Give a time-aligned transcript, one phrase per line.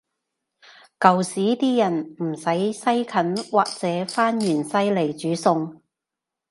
[0.99, 5.77] 舊時啲人唔使西芹或者番芫茜來煮餸